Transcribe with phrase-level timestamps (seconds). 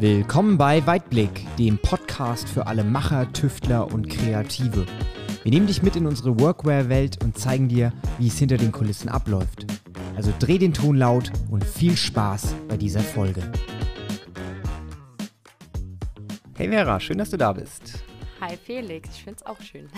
[0.00, 4.86] Willkommen bei Weitblick, dem Podcast für alle Macher, Tüftler und Kreative.
[5.42, 9.10] Wir nehmen dich mit in unsere Workwear-Welt und zeigen dir, wie es hinter den Kulissen
[9.10, 9.66] abläuft.
[10.16, 13.42] Also dreh den Ton laut und viel Spaß bei dieser Folge.
[16.56, 18.02] Hey Vera, schön, dass du da bist.
[18.40, 19.90] Hi Felix, ich finde es auch schön.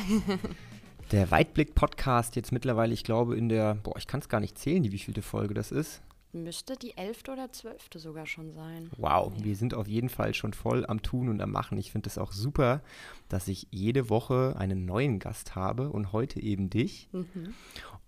[1.13, 4.83] Der Weitblick-Podcast jetzt mittlerweile, ich glaube, in der, boah, ich kann es gar nicht zählen,
[4.83, 6.03] wie vielte Folge das ist.
[6.35, 8.91] Müsste die elfte oder zwölfte sogar schon sein.
[8.97, 11.77] Wow, wir sind auf jeden Fall schon voll am Tun und am Machen.
[11.77, 12.81] Ich finde es auch super,
[13.29, 17.11] dass ich jede Woche einen neuen Gast habe und heute eben dich.
[17.13, 17.55] Mhm.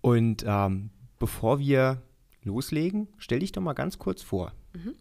[0.01, 0.89] Und ähm,
[1.19, 2.01] bevor wir
[2.43, 4.53] loslegen, stell dich doch mal ganz kurz vor.
[4.73, 4.95] Mhm.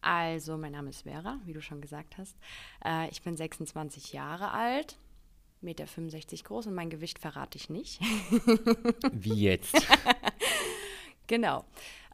[0.00, 2.36] Also, mein Name ist Vera, wie du schon gesagt hast.
[2.84, 4.98] Äh, ich bin 26 Jahre alt,
[5.62, 8.00] 1,65 Meter groß und mein Gewicht verrate ich nicht.
[9.12, 9.74] wie jetzt?
[11.26, 11.64] genau.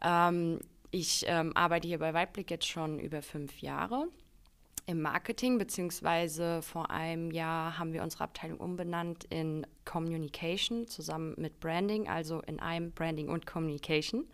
[0.03, 0.59] Ähm,
[0.91, 4.07] ich ähm, arbeite hier bei Weitblick jetzt schon über fünf Jahre
[4.87, 11.59] im Marketing, beziehungsweise vor einem Jahr haben wir unsere Abteilung umbenannt in Communication zusammen mit
[11.59, 14.25] Branding, also in einem Branding und Communication.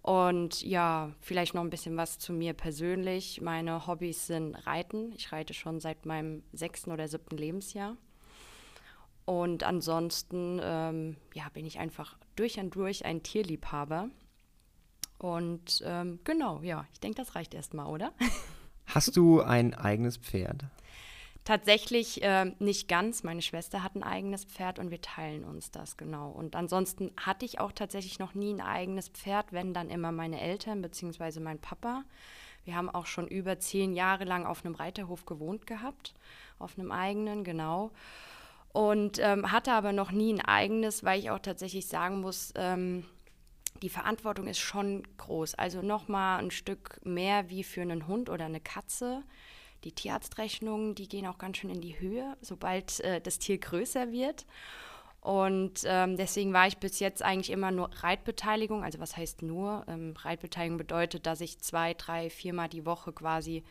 [0.00, 3.40] Und ja, vielleicht noch ein bisschen was zu mir persönlich.
[3.40, 5.12] Meine Hobbys sind Reiten.
[5.16, 7.96] Ich reite schon seit meinem sechsten oder siebten Lebensjahr.
[9.24, 14.08] Und ansonsten ähm, ja, bin ich einfach durch und durch ein Tierliebhaber.
[15.18, 18.12] Und ähm, genau, ja, ich denke, das reicht erstmal, oder?
[18.86, 20.64] Hast du ein eigenes Pferd?
[21.44, 23.22] Tatsächlich äh, nicht ganz.
[23.22, 26.30] Meine Schwester hat ein eigenes Pferd und wir teilen uns das, genau.
[26.30, 30.40] Und ansonsten hatte ich auch tatsächlich noch nie ein eigenes Pferd, wenn dann immer meine
[30.40, 31.40] Eltern bzw.
[31.40, 32.04] mein Papa.
[32.64, 36.14] Wir haben auch schon über zehn Jahre lang auf einem Reiterhof gewohnt gehabt,
[36.58, 37.90] auf einem eigenen, genau.
[38.74, 43.04] Und ähm, hatte aber noch nie ein eigenes, weil ich auch tatsächlich sagen muss, ähm,
[43.82, 45.54] die Verantwortung ist schon groß.
[45.54, 49.22] Also nochmal ein Stück mehr wie für einen Hund oder eine Katze.
[49.84, 54.10] Die Tierarztrechnungen, die gehen auch ganz schön in die Höhe, sobald äh, das Tier größer
[54.10, 54.44] wird.
[55.20, 58.82] Und ähm, deswegen war ich bis jetzt eigentlich immer nur Reitbeteiligung.
[58.82, 59.84] Also was heißt nur?
[59.86, 63.62] Ähm, Reitbeteiligung bedeutet, dass ich zwei, drei, viermal die Woche quasi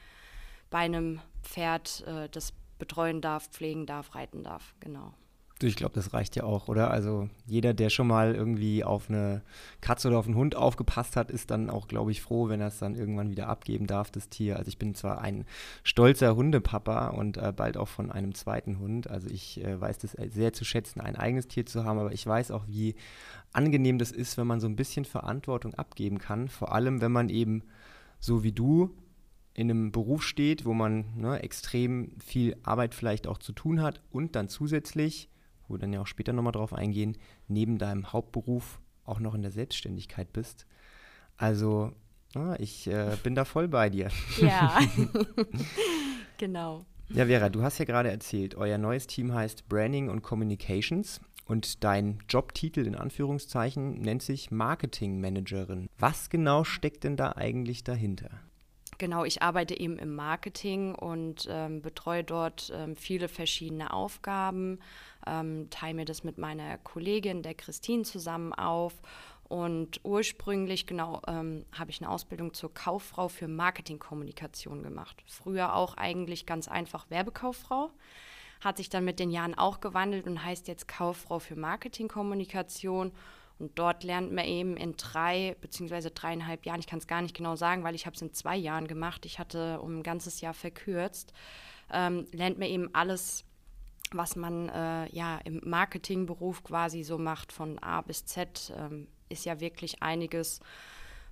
[0.70, 4.74] bei einem Pferd äh, das betreuen darf, pflegen darf, reiten darf.
[4.80, 5.14] Genau.
[5.62, 6.92] Ich glaube, das reicht ja auch, oder?
[6.92, 9.44] Also jeder, der schon mal irgendwie auf eine
[9.80, 12.68] Katze oder auf einen Hund aufgepasst hat, ist dann auch, glaube ich, froh, wenn er
[12.68, 14.58] es dann irgendwann wieder abgeben darf, das Tier.
[14.58, 15.46] Also ich bin zwar ein
[15.84, 19.10] stolzer Hundepapa und äh, bald auch von einem zweiten Hund.
[19.10, 22.26] Also ich äh, weiß das sehr zu schätzen, ein eigenes Tier zu haben, aber ich
[22.26, 22.96] weiß auch, wie
[23.54, 26.50] angenehm das ist, wenn man so ein bisschen Verantwortung abgeben kann.
[26.50, 27.64] Vor allem, wenn man eben
[28.20, 28.94] so wie du
[29.56, 34.02] in einem Beruf steht, wo man ne, extrem viel Arbeit vielleicht auch zu tun hat
[34.12, 35.30] und dann zusätzlich
[35.68, 39.42] wo wir dann ja auch später nochmal drauf eingehen, neben deinem Hauptberuf auch noch in
[39.42, 40.66] der Selbstständigkeit bist.
[41.38, 41.92] Also,
[42.36, 44.10] ah, ich äh, bin da voll bei dir.
[44.40, 44.80] Ja,
[46.38, 46.86] genau.
[47.10, 51.84] Ja, Vera, du hast ja gerade erzählt, euer neues Team heißt Branding und Communications und
[51.84, 55.88] dein Jobtitel in Anführungszeichen nennt sich Marketing Managerin.
[55.98, 58.30] Was genau steckt denn da eigentlich dahinter?
[58.98, 64.80] Genau, ich arbeite eben im Marketing und ähm, betreue dort ähm, viele verschiedene Aufgaben,
[65.26, 68.94] ähm, teile mir das mit meiner Kollegin, der Christine, zusammen auf.
[69.50, 75.22] Und ursprünglich, genau, ähm, habe ich eine Ausbildung zur Kauffrau für Marketingkommunikation gemacht.
[75.28, 77.92] Früher auch eigentlich ganz einfach Werbekauffrau.
[78.62, 83.12] Hat sich dann mit den Jahren auch gewandelt und heißt jetzt Kauffrau für Marketingkommunikation.
[83.60, 87.36] Und dort lernt man eben in drei beziehungsweise dreieinhalb Jahren, ich kann es gar nicht
[87.36, 90.42] genau sagen, weil ich habe es in zwei Jahren gemacht, ich hatte um ein ganzes
[90.42, 91.34] Jahr verkürzt,
[91.92, 93.46] ähm, lernt man eben alles,
[94.12, 99.46] was man äh, ja im Marketingberuf quasi so macht, von A bis Z, ähm, ist
[99.46, 100.60] ja wirklich einiges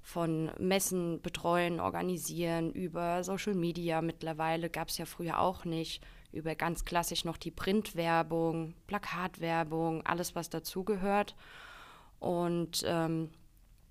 [0.03, 6.56] von Messen betreuen, organisieren, über Social Media mittlerweile gab es ja früher auch nicht, über
[6.56, 11.35] ganz klassisch noch die Printwerbung, Plakatwerbung, alles was dazugehört.
[12.22, 13.32] Und ähm,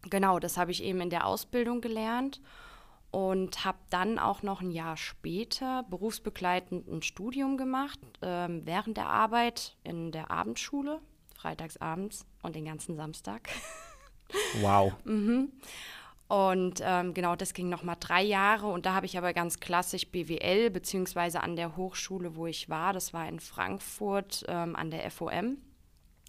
[0.09, 2.41] genau, das habe ich eben in der Ausbildung gelernt
[3.11, 9.09] und habe dann auch noch ein Jahr später berufsbegleitend ein Studium gemacht, ähm, während der
[9.09, 11.01] Arbeit in der Abendschule,
[11.35, 13.51] freitags abends und den ganzen Samstag.
[14.61, 14.93] Wow.
[15.03, 15.51] mhm.
[16.29, 20.07] Und ähm, genau, das ging nochmal drei Jahre und da habe ich aber ganz klassisch
[20.07, 25.11] BWL, beziehungsweise an der Hochschule, wo ich war, das war in Frankfurt ähm, an der
[25.11, 25.57] FOM,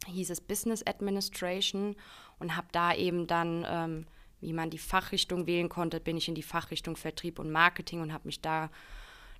[0.08, 1.96] hieß es Business Administration
[2.40, 4.06] und habe da eben dann, ähm,
[4.40, 8.14] wie man die Fachrichtung wählen konnte, bin ich in die Fachrichtung Vertrieb und Marketing und
[8.14, 8.70] habe mich da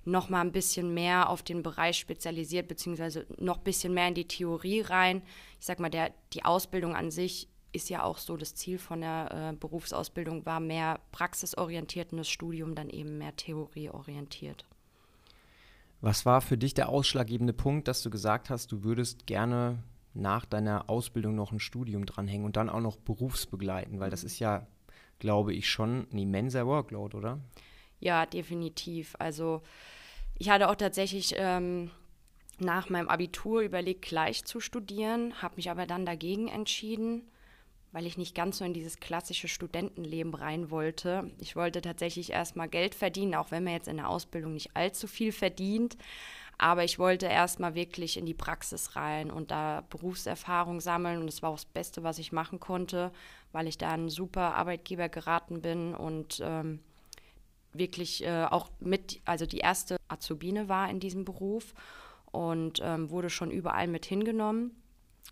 [0.04, 4.16] noch mal ein bisschen mehr auf den Bereich spezialisiert, beziehungsweise noch ein bisschen mehr in
[4.16, 5.22] die Theorie rein.
[5.60, 9.02] Ich sag mal, der, die Ausbildung an sich ist ja auch so, das Ziel von
[9.02, 14.66] der äh, Berufsausbildung war mehr praxisorientiert und das Studium dann eben mehr theorieorientiert.
[16.02, 19.78] Was war für dich der ausschlaggebende Punkt, dass du gesagt hast, du würdest gerne
[20.14, 24.00] nach deiner Ausbildung noch ein Studium dranhängen und dann auch noch berufsbegleiten?
[24.00, 24.68] Weil das ist ja,
[25.20, 27.40] glaube ich, schon ein immenser Workload, oder?
[28.00, 29.16] Ja, definitiv.
[29.20, 29.62] Also
[30.38, 31.92] ich hatte auch tatsächlich ähm,
[32.60, 37.24] nach meinem Abitur überlegt, gleich zu studieren, habe mich aber dann dagegen entschieden,
[37.92, 41.30] weil ich nicht ganz so in dieses klassische Studentenleben rein wollte.
[41.40, 45.08] Ich wollte tatsächlich erstmal Geld verdienen, auch wenn man jetzt in der Ausbildung nicht allzu
[45.08, 45.98] viel verdient.
[46.62, 51.20] Aber ich wollte erstmal wirklich in die Praxis rein und da Berufserfahrung sammeln.
[51.20, 53.12] Und das war auch das Beste, was ich machen konnte,
[53.52, 56.80] weil ich da ein super Arbeitgeber geraten bin und ähm,
[57.74, 61.74] wirklich äh, auch mit, also die erste Azubine war in diesem Beruf
[62.32, 64.76] und ähm, wurde schon überall mit hingenommen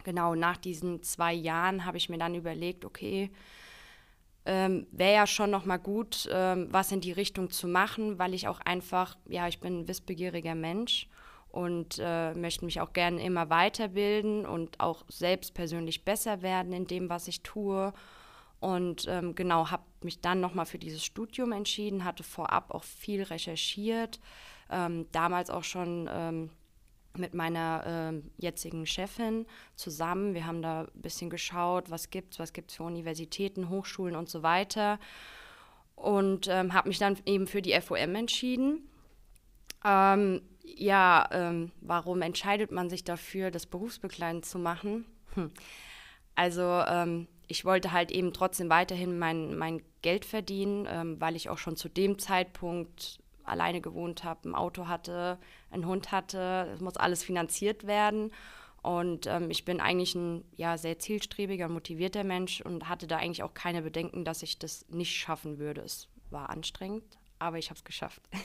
[0.04, 3.30] genau nach diesen zwei Jahren habe ich mir dann überlegt, okay,
[4.50, 8.34] ähm, wäre ja schon noch mal gut, ähm, was in die Richtung zu machen, weil
[8.34, 11.08] ich auch einfach, ja, ich bin ein wissbegieriger Mensch
[11.52, 16.88] und äh, möchte mich auch gerne immer weiterbilden und auch selbst persönlich besser werden in
[16.88, 17.94] dem, was ich tue.
[18.60, 23.22] Und ähm, genau, habe mich dann nochmal für dieses Studium entschieden, hatte vorab auch viel
[23.22, 24.20] recherchiert,
[24.72, 26.50] ähm, damals auch schon ähm,
[27.18, 29.46] mit meiner äh, jetzigen Chefin
[29.76, 30.34] zusammen.
[30.34, 34.16] Wir haben da ein bisschen geschaut, was gibt es, was gibt es für Universitäten, Hochschulen
[34.16, 35.00] und so weiter.
[35.96, 38.90] Und ähm, habe mich dann eben für die FOM entschieden.
[39.84, 45.06] Ähm, ja, ähm, warum entscheidet man sich dafür, das berufsbegleitend zu machen?
[45.34, 45.52] Hm.
[46.36, 51.50] Also ähm, ich wollte halt eben trotzdem weiterhin mein, mein Geld verdienen, ähm, weil ich
[51.50, 55.40] auch schon zu dem Zeitpunkt alleine gewohnt habe, ein Auto hatte,
[55.72, 56.70] einen Hund hatte.
[56.74, 58.32] Es muss alles finanziert werden.
[58.82, 63.44] Und ähm, ich bin eigentlich ein ja, sehr zielstrebiger, motivierter Mensch und hatte da eigentlich
[63.44, 65.82] auch keine Bedenken, dass ich das nicht schaffen würde.
[65.82, 68.22] Es war anstrengend, aber ich habe es geschafft.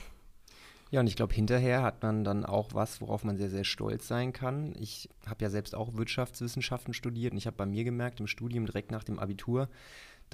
[0.91, 4.06] Ja, und ich glaube, hinterher hat man dann auch was, worauf man sehr, sehr stolz
[4.06, 4.77] sein kann.
[4.79, 8.65] Ich habe ja selbst auch Wirtschaftswissenschaften studiert und ich habe bei mir gemerkt, im Studium
[8.65, 9.69] direkt nach dem Abitur,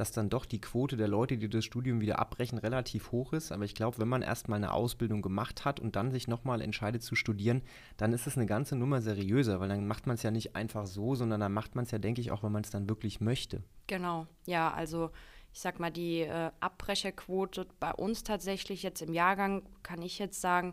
[0.01, 3.53] dass dann doch die Quote der Leute, die das Studium wieder abbrechen, relativ hoch ist.
[3.53, 7.03] Aber ich glaube, wenn man erstmal eine Ausbildung gemacht hat und dann sich nochmal entscheidet
[7.03, 7.61] zu studieren,
[7.99, 10.87] dann ist es eine ganze Nummer seriöser, weil dann macht man es ja nicht einfach
[10.87, 13.21] so, sondern dann macht man es ja, denke ich, auch, wenn man es dann wirklich
[13.21, 13.63] möchte.
[13.89, 15.11] Genau, ja, also
[15.53, 20.41] ich sag mal, die äh, Abbrecherquote bei uns tatsächlich jetzt im Jahrgang, kann ich jetzt
[20.41, 20.73] sagen,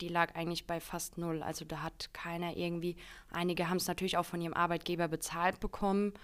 [0.00, 1.42] die lag eigentlich bei fast null.
[1.42, 2.96] Also da hat keiner irgendwie,
[3.30, 6.14] einige haben es natürlich auch von ihrem Arbeitgeber bezahlt bekommen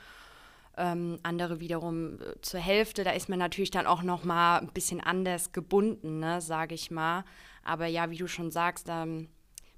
[0.78, 3.04] ähm, andere wiederum äh, zur Hälfte.
[3.04, 6.90] Da ist man natürlich dann auch noch mal ein bisschen anders gebunden, ne, sage ich
[6.90, 7.24] mal.
[7.62, 9.28] Aber ja, wie du schon sagst, ähm,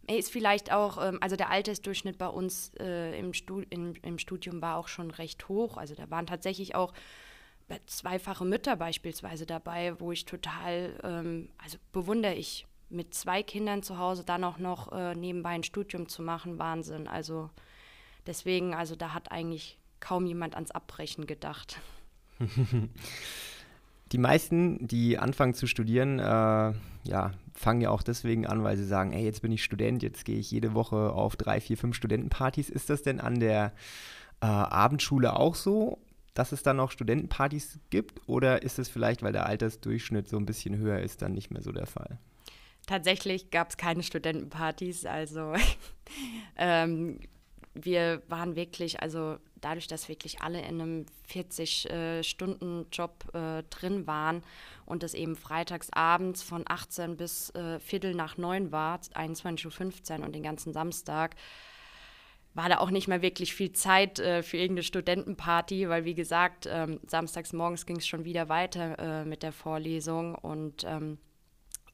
[0.08, 4.60] ist vielleicht auch, ähm, also der Altersdurchschnitt bei uns äh, im, Stu im, im, Studium
[4.62, 5.76] war auch schon recht hoch.
[5.76, 6.92] Also da waren tatsächlich auch
[7.86, 13.98] zweifache Mütter beispielsweise dabei, wo ich total, ähm, also bewundere ich, mit zwei Kindern zu
[13.98, 17.06] Hause dann auch noch äh, nebenbei ein Studium zu machen, Wahnsinn.
[17.06, 17.50] Also
[18.26, 21.80] deswegen, also da hat eigentlich kaum jemand ans Abbrechen gedacht.
[24.12, 26.72] Die meisten, die anfangen zu studieren, äh,
[27.04, 30.24] ja, fangen ja auch deswegen an, weil sie sagen, ey, jetzt bin ich Student, jetzt
[30.24, 32.70] gehe ich jede Woche auf drei, vier, fünf Studentenpartys.
[32.70, 33.72] Ist das denn an der
[34.40, 35.98] äh, Abendschule auch so,
[36.34, 38.20] dass es dann noch Studentenpartys gibt?
[38.26, 41.62] Oder ist es vielleicht, weil der Altersdurchschnitt so ein bisschen höher ist, dann nicht mehr
[41.62, 42.18] so der Fall?
[42.86, 45.06] Tatsächlich gab es keine Studentenpartys.
[45.06, 45.54] Also
[46.56, 47.20] ähm,
[47.74, 54.42] wir waren wirklich, also dadurch, dass wirklich alle in einem 40-Stunden-Job äh, äh, drin waren
[54.86, 60.24] und es eben freitags abends von 18 bis äh, Viertel nach neun war, 21.15 Uhr
[60.26, 61.36] und den ganzen Samstag,
[62.54, 66.68] war da auch nicht mehr wirklich viel Zeit äh, für irgendeine Studentenparty, weil wie gesagt,
[66.70, 70.34] ähm, samstags morgens ging es schon wieder weiter äh, mit der Vorlesung.
[70.34, 71.18] Und ähm,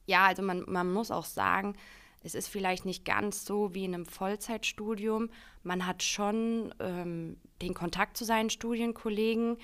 [0.07, 1.75] ja, also man, man muss auch sagen,
[2.23, 5.29] es ist vielleicht nicht ganz so wie in einem Vollzeitstudium.
[5.63, 9.57] Man hat schon ähm, den Kontakt zu seinen Studienkollegen,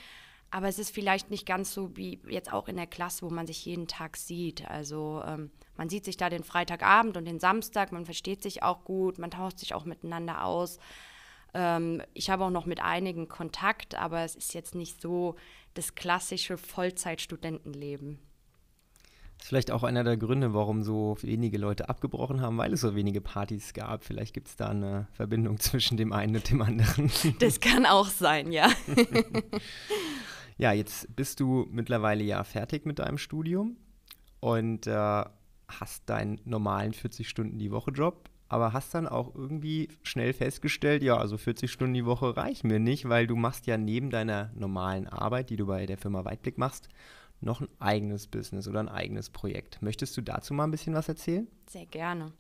[0.52, 3.48] aber es ist vielleicht nicht ganz so wie jetzt auch in der Klasse, wo man
[3.48, 4.70] sich jeden Tag sieht.
[4.70, 8.84] Also ähm, man sieht sich da den Freitagabend und den Samstag, man versteht sich auch
[8.84, 10.78] gut, man tauscht sich auch miteinander aus.
[11.56, 15.36] Ähm, ich habe auch noch mit einigen Kontakt, aber es ist jetzt nicht so
[15.74, 18.20] das klassische Vollzeitstudentenleben.
[19.44, 22.80] Das ist vielleicht auch einer der Gründe, warum so wenige Leute abgebrochen haben, weil es
[22.80, 24.06] so wenige Partys gab.
[24.06, 27.12] Vielleicht gibt es da eine Verbindung zwischen dem einen und dem anderen.
[27.40, 28.72] Das kann auch sein, ja.
[30.58, 33.76] ja, jetzt bist du mittlerweile ja fertig mit deinem Studium
[34.40, 35.26] und äh,
[35.68, 38.30] hast deinen normalen 40 Stunden die Woche Job.
[38.48, 42.80] aber hast dann auch irgendwie schnell festgestellt, ja, also 40 Stunden die Woche reichen mir
[42.80, 46.58] nicht, weil du machst ja neben deiner normalen Arbeit, die du bei der Firma Weitblick
[46.58, 46.88] machst,
[47.44, 49.82] noch ein eigenes Business oder ein eigenes Projekt.
[49.82, 51.48] Möchtest du dazu mal ein bisschen was erzählen?
[51.70, 52.32] Sehr gerne.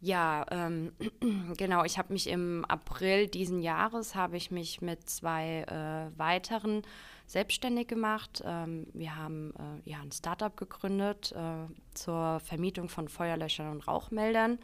[0.00, 0.92] Ja, ähm,
[1.56, 1.84] genau.
[1.84, 6.82] Ich habe mich im April diesen Jahres habe ich mich mit zwei äh, weiteren
[7.26, 8.42] selbstständig gemacht.
[8.44, 14.58] Ähm, wir haben äh, ja ein Startup gegründet äh, zur Vermietung von Feuerlöschern und Rauchmeldern.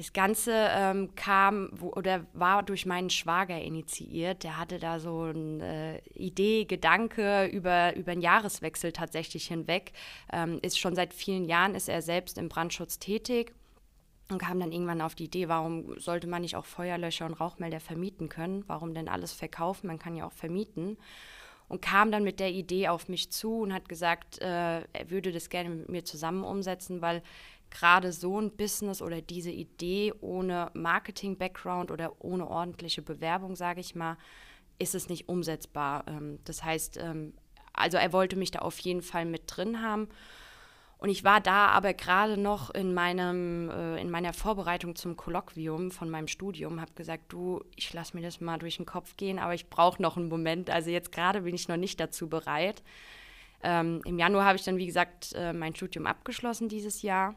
[0.00, 4.44] Das Ganze ähm, kam wo, oder war durch meinen Schwager initiiert.
[4.44, 9.92] Der hatte da so eine äh, Idee, Gedanke über, über einen Jahreswechsel tatsächlich hinweg.
[10.32, 13.52] Ähm, ist schon seit vielen Jahren ist er selbst im Brandschutz tätig
[14.30, 17.80] und kam dann irgendwann auf die Idee, warum sollte man nicht auch Feuerlöscher und Rauchmelder
[17.80, 18.64] vermieten können?
[18.68, 19.86] Warum denn alles verkaufen?
[19.88, 20.96] Man kann ja auch vermieten.
[21.68, 25.30] Und kam dann mit der Idee auf mich zu und hat gesagt, äh, er würde
[25.30, 27.22] das gerne mit mir zusammen umsetzen, weil
[27.70, 33.94] gerade so ein Business oder diese Idee ohne Marketing-Background oder ohne ordentliche Bewerbung, sage ich
[33.94, 34.16] mal,
[34.78, 36.04] ist es nicht umsetzbar.
[36.08, 37.34] Ähm, das heißt, ähm,
[37.72, 40.08] also er wollte mich da auf jeden Fall mit drin haben.
[40.98, 45.90] Und ich war da aber gerade noch in, meinem, äh, in meiner Vorbereitung zum Kolloquium
[45.90, 49.38] von meinem Studium, habe gesagt, du, ich lasse mir das mal durch den Kopf gehen,
[49.38, 50.68] aber ich brauche noch einen Moment.
[50.68, 52.82] Also jetzt gerade bin ich noch nicht dazu bereit.
[53.62, 57.34] Ähm, Im Januar habe ich dann, wie gesagt, äh, mein Studium abgeschlossen dieses Jahr.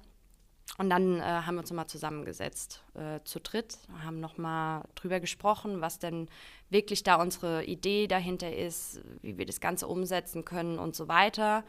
[0.77, 5.81] Und dann äh, haben wir uns nochmal zusammengesetzt, äh, zu dritt, haben nochmal drüber gesprochen,
[5.81, 6.27] was denn
[6.69, 11.63] wirklich da unsere Idee dahinter ist, wie wir das Ganze umsetzen können und so weiter.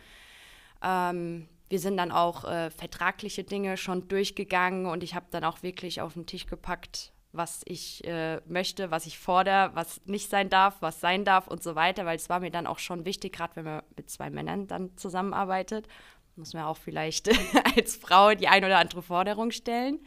[0.82, 5.62] Ähm, wir sind dann auch äh, vertragliche Dinge schon durchgegangen und ich habe dann auch
[5.62, 10.48] wirklich auf den Tisch gepackt, was ich äh, möchte, was ich fordere, was nicht sein
[10.50, 13.34] darf, was sein darf und so weiter, weil es war mir dann auch schon wichtig,
[13.34, 15.88] gerade wenn man mit zwei Männern dann zusammenarbeitet,
[16.36, 17.28] muss man auch vielleicht
[17.76, 20.00] als Frau die ein oder andere Forderung stellen.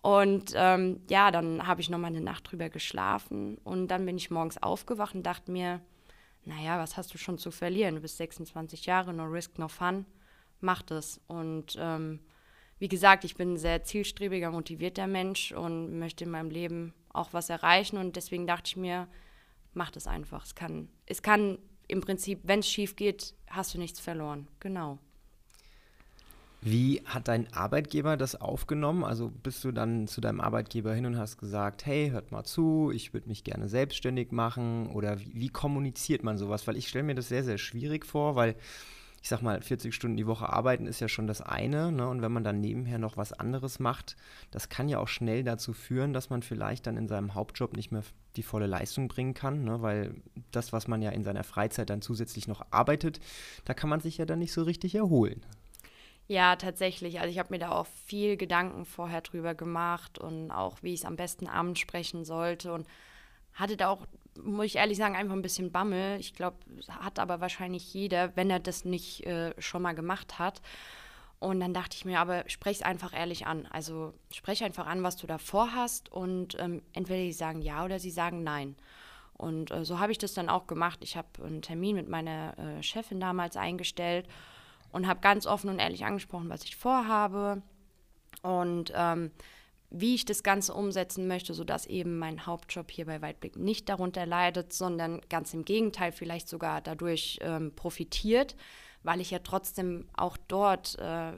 [0.00, 4.30] Und ähm, ja, dann habe ich nochmal eine Nacht drüber geschlafen und dann bin ich
[4.30, 5.80] morgens aufgewacht und dachte mir,
[6.44, 7.96] naja, was hast du schon zu verlieren?
[7.96, 10.06] Du bist 26 Jahre, no risk, no fun
[10.60, 11.20] macht es.
[11.26, 12.20] Und ähm,
[12.78, 17.32] wie gesagt, ich bin ein sehr zielstrebiger, motivierter Mensch und möchte in meinem Leben auch
[17.32, 17.96] was erreichen.
[17.98, 19.08] Und deswegen dachte ich mir,
[19.74, 20.44] mach es einfach.
[20.44, 24.48] Es kann, es kann im Prinzip, wenn es schief geht, hast du nichts verloren.
[24.60, 24.98] Genau.
[26.60, 29.04] Wie hat dein Arbeitgeber das aufgenommen?
[29.04, 32.90] Also bist du dann zu deinem Arbeitgeber hin und hast gesagt, hey, hört mal zu,
[32.92, 34.88] ich würde mich gerne selbstständig machen?
[34.88, 36.66] Oder wie, wie kommuniziert man sowas?
[36.66, 38.56] Weil ich stelle mir das sehr, sehr schwierig vor, weil
[39.22, 41.92] ich sag mal, 40 Stunden die Woche arbeiten ist ja schon das eine.
[41.92, 42.08] Ne?
[42.08, 44.16] Und wenn man dann nebenher noch was anderes macht,
[44.50, 47.90] das kann ja auch schnell dazu führen, dass man vielleicht dann in seinem Hauptjob nicht
[47.90, 48.02] mehr
[48.36, 49.82] die volle Leistung bringen kann, ne?
[49.82, 50.14] weil
[50.52, 53.18] das, was man ja in seiner Freizeit dann zusätzlich noch arbeitet,
[53.64, 55.42] da kann man sich ja dann nicht so richtig erholen.
[56.28, 57.20] Ja, tatsächlich.
[57.20, 61.00] Also ich habe mir da auch viel Gedanken vorher drüber gemacht und auch, wie ich
[61.00, 62.86] es am besten abends sprechen sollte und
[63.54, 64.06] hatte da auch
[64.44, 66.18] muss ich ehrlich sagen, einfach ein bisschen Bammel.
[66.20, 66.56] Ich glaube,
[66.88, 70.60] hat aber wahrscheinlich jeder, wenn er das nicht äh, schon mal gemacht hat.
[71.40, 73.66] Und dann dachte ich mir, aber sprech es einfach ehrlich an.
[73.66, 77.98] Also sprech einfach an, was du da vorhast und ähm, entweder sie sagen ja oder
[77.98, 78.76] sie sagen nein.
[79.34, 81.00] Und äh, so habe ich das dann auch gemacht.
[81.02, 84.28] Ich habe einen Termin mit meiner äh, Chefin damals eingestellt
[84.92, 87.62] und habe ganz offen und ehrlich angesprochen, was ich vorhabe.
[88.42, 89.30] Und ähm,
[89.90, 94.26] wie ich das Ganze umsetzen möchte, sodass eben mein Hauptjob hier bei Weitblick nicht darunter
[94.26, 98.54] leidet, sondern ganz im Gegenteil vielleicht sogar dadurch ähm, profitiert,
[99.02, 101.32] weil ich ja trotzdem auch dort äh,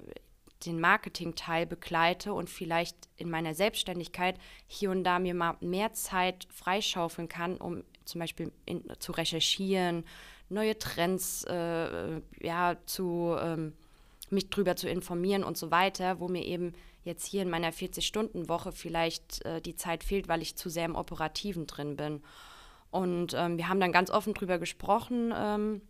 [0.66, 6.46] den Marketing-Teil begleite und vielleicht in meiner Selbstständigkeit hier und da mir mal mehr Zeit
[6.50, 10.04] freischaufeln kann, um zum Beispiel in, zu recherchieren,
[10.50, 13.72] neue Trends äh, ja, zu ähm,
[14.30, 18.72] mich drüber zu informieren und so weiter, wo mir eben jetzt hier in meiner 40-Stunden-Woche
[18.72, 22.22] vielleicht äh, die Zeit fehlt, weil ich zu sehr im Operativen drin bin.
[22.90, 25.80] Und ähm, wir haben dann ganz offen drüber gesprochen, ähm,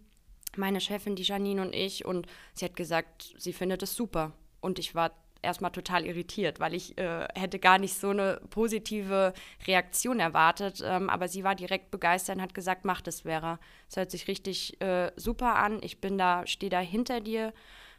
[0.56, 4.32] meine Chefin, die Janine und ich, und sie hat gesagt, sie findet es super.
[4.60, 5.12] Und ich war
[5.42, 9.32] erstmal total irritiert, weil ich äh, hätte gar nicht so eine positive
[9.66, 10.82] Reaktion erwartet.
[10.84, 13.58] Ähm, aber sie war direkt begeistert und hat gesagt, mach das, Vera.
[13.88, 15.80] Es hört sich richtig äh, super an.
[15.82, 17.52] Ich bin da, stehe da hinter dir.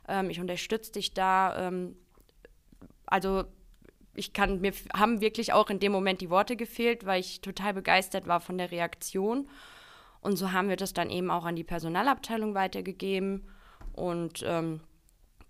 [0.08, 1.68] Ähm, ich unterstütze dich da.
[1.68, 1.96] Ähm,
[3.06, 3.46] also
[4.14, 7.74] ich kann, mir haben wirklich auch in dem Moment die Worte gefehlt, weil ich total
[7.74, 9.50] begeistert war von der Reaktion.
[10.22, 13.48] Und so haben wir das dann eben auch an die Personalabteilung weitergegeben.
[13.94, 14.82] Und ähm,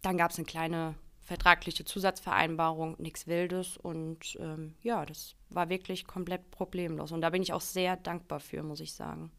[0.02, 3.78] dann gab es eine kleine vertragliche Zusatzvereinbarung, nichts Wildes.
[3.78, 7.12] Und ähm, ja, das war wirklich komplett problemlos.
[7.12, 9.32] Und da bin ich auch sehr dankbar für, muss ich sagen.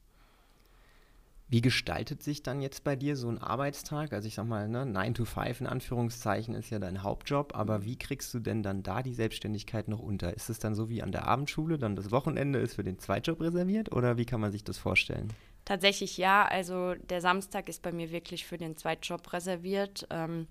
[1.52, 4.14] Wie gestaltet sich dann jetzt bei dir so ein Arbeitstag?
[4.14, 7.84] Also ich sag mal, ne, 9 to 5 in Anführungszeichen ist ja dein Hauptjob, aber
[7.84, 10.32] wie kriegst du denn dann da die Selbstständigkeit noch unter?
[10.34, 13.42] Ist es dann so wie an der Abendschule, dann das Wochenende ist für den Zweitjob
[13.42, 15.30] reserviert oder wie kann man sich das vorstellen?
[15.66, 20.46] Tatsächlich ja, also der Samstag ist bei mir wirklich für den Zweitjob reserviert, ähm,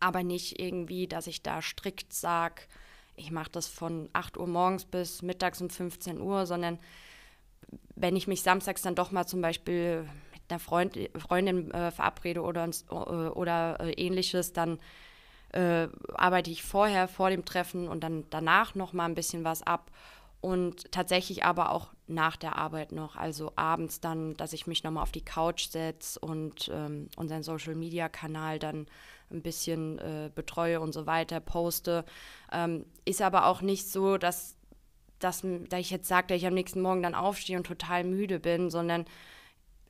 [0.00, 2.62] aber nicht irgendwie, dass ich da strikt sage,
[3.16, 6.78] ich mache das von 8 Uhr morgens bis mittags um 15 Uhr, sondern
[7.94, 10.08] wenn ich mich samstags dann doch mal zum Beispiel
[10.48, 14.78] einer Freund, Freundin äh, verabrede oder, äh, oder äh, ähnliches, dann
[15.52, 19.62] äh, arbeite ich vorher vor dem Treffen und dann danach noch mal ein bisschen was
[19.62, 19.90] ab.
[20.40, 24.90] Und tatsächlich aber auch nach der Arbeit noch, also abends dann, dass ich mich noch
[24.90, 28.86] mal auf die Couch setze und ähm, unseren Social Media Kanal dann
[29.30, 32.04] ein bisschen äh, betreue und so weiter, poste.
[32.52, 34.56] Ähm, ist aber auch nicht so, dass,
[35.20, 38.40] dass, dass ich jetzt sage, dass ich am nächsten Morgen dann aufstehe und total müde
[38.40, 39.04] bin, sondern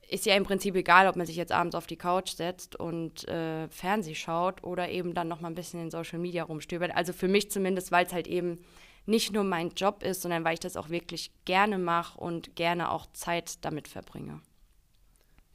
[0.07, 3.27] ist ja im Prinzip egal, ob man sich jetzt abends auf die Couch setzt und
[3.29, 6.93] äh, Fernseh schaut oder eben dann noch mal ein bisschen in Social Media rumstöbert.
[6.93, 8.59] Also für mich zumindest, weil es halt eben
[9.05, 12.91] nicht nur mein Job ist, sondern weil ich das auch wirklich gerne mache und gerne
[12.91, 14.41] auch Zeit damit verbringe.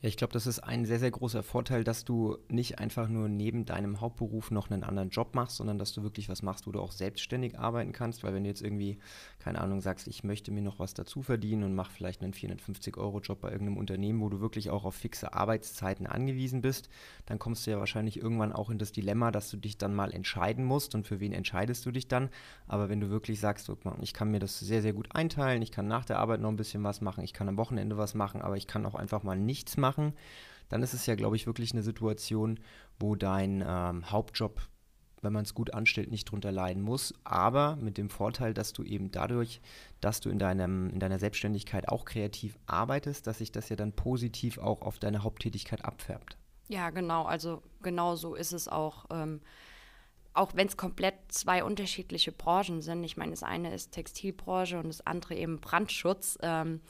[0.02, 3.30] Ja, ich glaube, das ist ein sehr, sehr großer Vorteil, dass du nicht einfach nur
[3.30, 6.70] neben deinem Hauptberuf noch einen anderen Job machst, sondern dass du wirklich was machst, wo
[6.70, 8.22] du auch selbstständig arbeiten kannst.
[8.22, 8.98] Weil wenn du jetzt irgendwie,
[9.38, 13.40] keine Ahnung, sagst, ich möchte mir noch was dazu verdienen und mach vielleicht einen 450-Euro-Job
[13.40, 16.90] bei irgendeinem Unternehmen, wo du wirklich auch auf fixe Arbeitszeiten angewiesen bist,
[17.24, 20.12] dann kommst du ja wahrscheinlich irgendwann auch in das Dilemma, dass du dich dann mal
[20.12, 22.28] entscheiden musst und für wen entscheidest du dich dann.
[22.68, 23.72] Aber wenn du wirklich sagst,
[24.02, 26.56] ich kann mir das sehr, sehr gut einteilen, ich kann nach der Arbeit noch ein
[26.56, 29.38] bisschen was machen, ich kann am Wochenende was machen, aber ich kann auch einfach mal
[29.38, 30.14] nichts machen, machen,
[30.68, 32.58] dann ist es ja, glaube ich, wirklich eine Situation,
[32.98, 34.60] wo dein ähm, Hauptjob,
[35.22, 37.14] wenn man es gut anstellt, nicht drunter leiden muss.
[37.24, 39.60] Aber mit dem Vorteil, dass du eben dadurch,
[40.00, 43.92] dass du in, deinem, in deiner Selbstständigkeit auch kreativ arbeitest, dass sich das ja dann
[43.92, 46.36] positiv auch auf deine Haupttätigkeit abfärbt.
[46.68, 47.24] Ja, genau.
[47.24, 49.06] Also genau so ist es auch.
[49.10, 49.40] Ähm,
[50.34, 53.02] auch wenn es komplett zwei unterschiedliche Branchen sind.
[53.04, 56.36] Ich meine, das eine ist Textilbranche und das andere eben Brandschutz.
[56.42, 56.82] Ähm,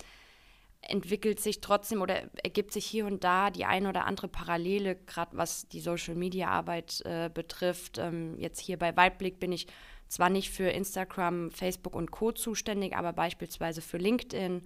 [0.88, 5.36] entwickelt sich trotzdem oder ergibt sich hier und da die eine oder andere Parallele, gerade
[5.36, 7.98] was die Social-Media-Arbeit äh, betrifft.
[7.98, 9.66] Ähm, jetzt hier bei Weitblick bin ich
[10.08, 14.62] zwar nicht für Instagram, Facebook und Co zuständig, aber beispielsweise für LinkedIn.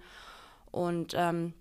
[0.71, 1.53] Und ähm,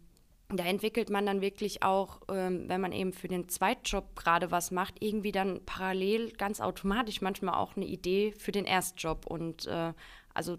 [0.48, 4.70] da entwickelt man dann wirklich auch, ähm, wenn man eben für den Zweitjob gerade was
[4.70, 9.26] macht, irgendwie dann parallel ganz automatisch manchmal auch eine Idee für den Erstjob.
[9.26, 9.92] Und äh,
[10.34, 10.58] also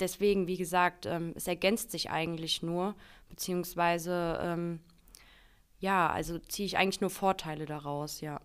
[0.00, 2.94] deswegen, wie gesagt, ähm, es ergänzt sich eigentlich nur,
[3.28, 4.80] beziehungsweise, ähm,
[5.78, 8.40] ja, also ziehe ich eigentlich nur Vorteile daraus, ja.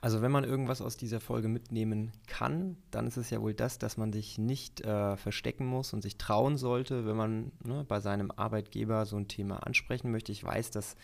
[0.00, 3.78] Also wenn man irgendwas aus dieser Folge mitnehmen kann, dann ist es ja wohl das,
[3.78, 7.98] dass man sich nicht äh, verstecken muss und sich trauen sollte, wenn man ne, bei
[7.98, 10.30] seinem Arbeitgeber so ein Thema ansprechen möchte.
[10.30, 10.94] Ich weiß, dass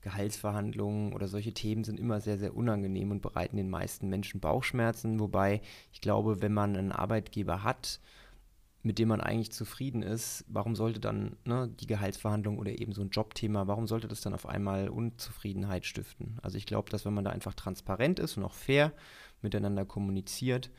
[0.00, 5.20] Gehaltsverhandlungen oder solche Themen sind immer sehr, sehr unangenehm und bereiten den meisten Menschen Bauchschmerzen.
[5.20, 5.60] Wobei
[5.92, 8.00] ich glaube, wenn man einen Arbeitgeber hat,
[8.82, 13.02] mit dem man eigentlich zufrieden ist, warum sollte dann ne, die Gehaltsverhandlung oder eben so
[13.02, 16.38] ein Jobthema, warum sollte das dann auf einmal Unzufriedenheit stiften?
[16.42, 18.92] Also ich glaube, dass wenn man da einfach transparent ist und auch fair
[19.42, 20.70] miteinander kommuniziert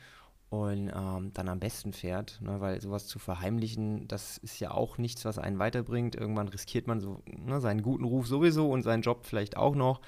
[0.50, 4.98] und ähm, dann am besten fährt, ne, weil sowas zu verheimlichen, das ist ja auch
[4.98, 6.16] nichts, was einen weiterbringt.
[6.16, 10.00] Irgendwann riskiert man so ne, seinen guten Ruf sowieso und seinen Job vielleicht auch noch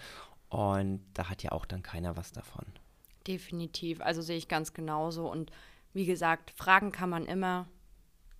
[0.48, 2.64] und da hat ja auch dann keiner was davon.
[3.26, 5.52] Definitiv, also sehe ich ganz genauso und
[5.92, 7.68] wie gesagt, Fragen kann man immer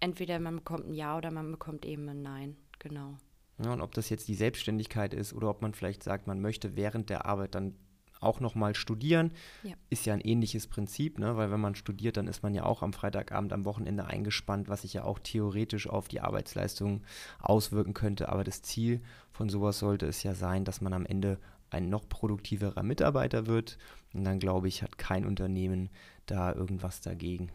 [0.05, 2.57] entweder man bekommt ein Ja oder man bekommt eben ein Nein.
[2.79, 3.17] Genau.
[3.65, 6.77] Ja, und ob das jetzt die Selbstständigkeit ist oder ob man vielleicht sagt, man möchte
[6.77, 7.75] während der Arbeit dann
[8.21, 9.75] auch nochmal studieren, ja.
[9.91, 11.37] ist ja ein ähnliches Prinzip, ne?
[11.37, 14.83] weil wenn man studiert, dann ist man ja auch am Freitagabend, am Wochenende eingespannt, was
[14.83, 17.03] sich ja auch theoretisch auf die Arbeitsleistung
[17.39, 18.31] auswirken könnte.
[18.31, 21.39] Aber das Ziel von sowas sollte es ja sein, dass man am Ende
[21.71, 23.79] ein noch produktiverer Mitarbeiter wird.
[24.13, 25.91] Und dann glaube ich, hat kein Unternehmen
[26.27, 27.51] da irgendwas dagegen.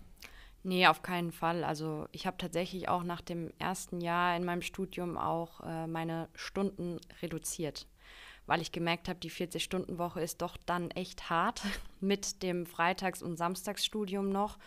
[0.64, 1.64] Nee, auf keinen Fall.
[1.64, 6.28] Also ich habe tatsächlich auch nach dem ersten Jahr in meinem Studium auch äh, meine
[6.36, 7.88] Stunden reduziert,
[8.46, 11.62] weil ich gemerkt habe, die 40-Stunden-Woche ist doch dann echt hart
[12.02, 14.58] mit dem Freitags- und Samstagsstudium noch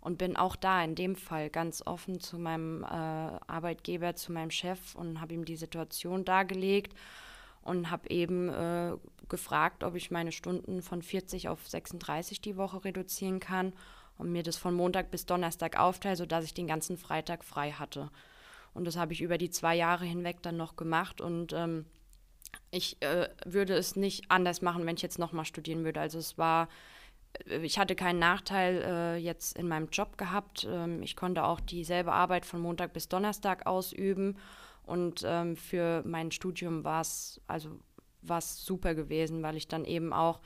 [0.00, 4.50] und bin auch da in dem Fall ganz offen zu meinem äh, Arbeitgeber, zu meinem
[4.50, 6.94] Chef und habe ihm die Situation dargelegt
[7.60, 8.96] und habe eben äh,
[9.28, 13.74] gefragt, ob ich meine Stunden von 40 auf 36 die Woche reduzieren kann
[14.22, 18.10] und mir das von Montag bis Donnerstag aufteile, sodass ich den ganzen Freitag frei hatte.
[18.72, 21.84] Und das habe ich über die zwei Jahre hinweg dann noch gemacht und ähm,
[22.70, 26.00] ich äh, würde es nicht anders machen, wenn ich jetzt nochmal studieren würde.
[26.00, 26.68] Also es war,
[27.46, 30.66] äh, ich hatte keinen Nachteil äh, jetzt in meinem Job gehabt.
[30.70, 34.38] Ähm, ich konnte auch dieselbe Arbeit von Montag bis Donnerstag ausüben
[34.84, 37.78] Und ähm, für mein Studium war es also
[38.22, 40.40] war's super gewesen, weil ich dann eben auch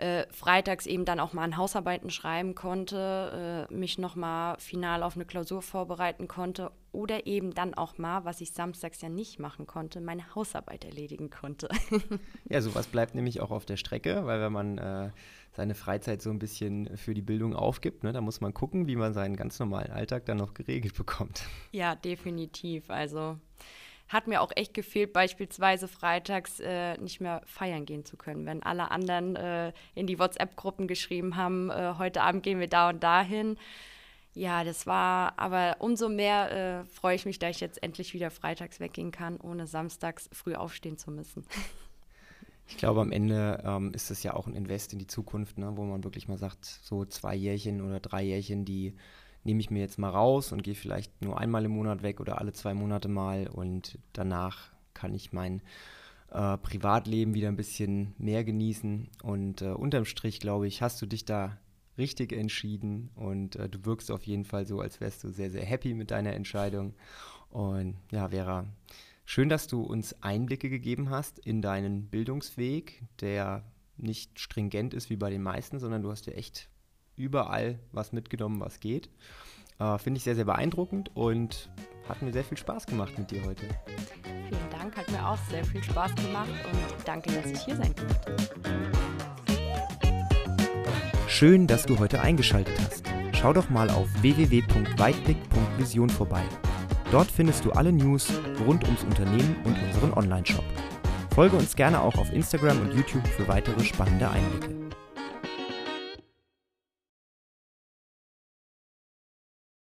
[0.00, 5.14] äh, freitags eben dann auch mal an Hausarbeiten schreiben konnte, äh, mich nochmal final auf
[5.14, 9.66] eine Klausur vorbereiten konnte oder eben dann auch mal, was ich samstags ja nicht machen
[9.66, 11.68] konnte, meine Hausarbeit erledigen konnte.
[12.48, 15.10] ja, sowas bleibt nämlich auch auf der Strecke, weil wenn man äh,
[15.52, 18.96] seine Freizeit so ein bisschen für die Bildung aufgibt, ne, da muss man gucken, wie
[18.96, 21.44] man seinen ganz normalen Alltag dann noch geregelt bekommt.
[21.72, 22.88] Ja, definitiv.
[22.88, 23.38] Also
[24.10, 28.44] hat mir auch echt gefehlt, beispielsweise freitags äh, nicht mehr feiern gehen zu können.
[28.44, 32.88] Wenn alle anderen äh, in die WhatsApp-Gruppen geschrieben haben, äh, heute Abend gehen wir da
[32.88, 33.56] und dahin.
[34.34, 38.30] Ja, das war, aber umso mehr äh, freue ich mich, da ich jetzt endlich wieder
[38.30, 41.46] freitags weggehen kann, ohne samstags früh aufstehen zu müssen.
[42.72, 45.72] Ich glaube, am Ende ähm, ist es ja auch ein Invest in die Zukunft, ne,
[45.74, 48.94] wo man wirklich mal sagt, so zwei Jährchen oder drei Jährchen, die
[49.44, 52.38] nehme ich mir jetzt mal raus und gehe vielleicht nur einmal im Monat weg oder
[52.38, 55.62] alle zwei Monate mal und danach kann ich mein
[56.30, 59.08] äh, Privatleben wieder ein bisschen mehr genießen.
[59.22, 61.58] Und äh, unterm Strich, glaube ich, hast du dich da
[61.98, 65.64] richtig entschieden und äh, du wirkst auf jeden Fall so, als wärst du sehr, sehr
[65.64, 66.94] happy mit deiner Entscheidung.
[67.50, 68.66] Und ja, Vera,
[69.24, 73.64] schön, dass du uns Einblicke gegeben hast in deinen Bildungsweg, der
[73.96, 76.70] nicht stringent ist wie bei den meisten, sondern du hast dir echt
[77.20, 79.08] überall was mitgenommen, was geht.
[79.78, 81.70] Äh, Finde ich sehr, sehr beeindruckend und
[82.08, 83.66] hat mir sehr viel Spaß gemacht mit dir heute.
[84.48, 87.94] Vielen Dank, hat mir auch sehr viel Spaß gemacht und danke, dass ich hier sein
[87.94, 88.36] durfte.
[91.28, 93.04] Schön, dass du heute eingeschaltet hast.
[93.32, 96.42] Schau doch mal auf www.weitblick.vision vorbei.
[97.10, 98.30] Dort findest du alle News
[98.66, 100.64] rund ums Unternehmen und unseren Online-Shop.
[101.34, 104.79] Folge uns gerne auch auf Instagram und YouTube für weitere spannende Einblicke.